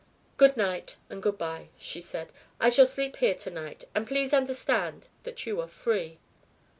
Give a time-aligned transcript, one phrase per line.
[0.35, 2.29] "Good night and good bye," she said.
[2.59, 3.83] "I shall sleep here to night.
[3.93, 6.17] And please understand that you are free."